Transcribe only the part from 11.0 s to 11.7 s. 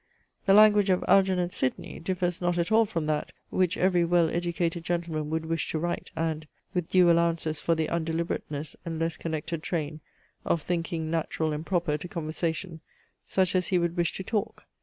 natural and